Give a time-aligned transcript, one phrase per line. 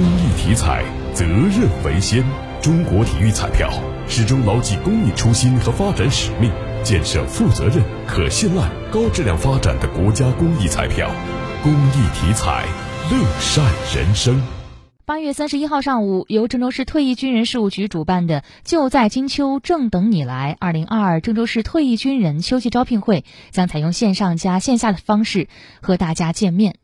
[0.00, 2.24] 公益体彩，责任为先。
[2.62, 3.70] 中国体育彩票
[4.08, 6.50] 始终牢记公益初心和发展使命，
[6.82, 11.10] 建设负责任、可信赖、高质量发展的国家公益彩票。
[11.62, 12.64] 公益体彩，
[13.10, 13.62] 乐善
[13.94, 14.40] 人生。
[15.04, 25.48] 八月三十一号上午，由郑州市退役军人事务局主办的“就在金秋，正等你来”二零二二郑州市退役军人秋季招聘会，将采用线上加线下的方式
[25.82, 26.76] 和大家见面。